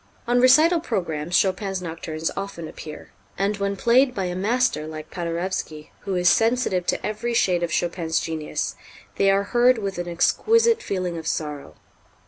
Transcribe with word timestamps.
On 0.27 0.41
recital 0.41 0.79
programs 0.79 1.35
Chopin's 1.37 1.79
nocturnes 1.79 2.31
often 2.35 2.67
appear, 2.67 3.11
and, 3.37 3.57
when 3.57 3.75
played 3.75 4.15
by 4.15 4.25
a 4.25 4.35
master 4.35 4.87
like 4.87 5.11
Paderewski, 5.11 5.91
who 5.99 6.15
is 6.15 6.27
sensitive 6.27 6.87
to 6.87 7.05
every 7.05 7.35
shade 7.35 7.61
of 7.61 7.71
Chopin's 7.71 8.19
genius, 8.19 8.75
they 9.17 9.29
are 9.29 9.43
heard 9.53 9.77
with 9.77 9.99
an 9.99 10.07
exquisite 10.07 10.81
feeling 10.81 11.19
of 11.19 11.27
sorrow. 11.27 11.75